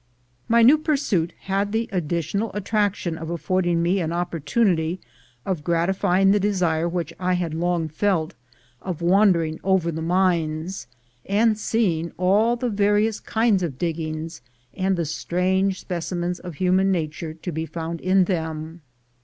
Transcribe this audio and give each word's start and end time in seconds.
My 0.49 0.63
new 0.63 0.79
pursuit 0.79 1.31
had 1.41 1.71
the 1.71 1.87
additional 1.91 2.49
attraction 2.55 3.19
of 3.19 3.29
affording 3.29 3.83
me 3.83 3.99
an 3.99 4.11
opportunity 4.11 4.99
of 5.45 5.63
gratifying 5.63 6.31
the 6.31 6.39
desire 6.39 6.89
which 6.89 7.13
I 7.19 7.33
had 7.33 7.53
long 7.53 7.87
felt 7.87 8.33
of 8.81 9.03
wandering 9.03 9.59
over 9.63 9.91
the 9.91 10.01
mines, 10.01 10.87
IGO 11.29 11.37
GOLD 11.45 11.51
IS 11.53 11.71
WHERE 11.71 11.81
YOU 11.83 11.95
FIND 12.01 12.11
IT 12.13 12.17
161 12.17 12.17
and 12.17 12.17
seeing 12.17 12.17
all 12.17 12.55
the 12.55 12.69
various 12.75 13.19
kinds 13.19 13.61
of 13.61 13.77
diggings, 13.77 14.41
and 14.73 14.97
the 14.97 15.05
strange 15.05 15.79
specimens 15.81 16.39
of 16.39 16.55
human 16.55 16.91
nature 16.91 17.35
to 17.35 17.51
be 17.51 17.67
found 17.67 18.01
in 18.01 18.23
them. 18.23 18.81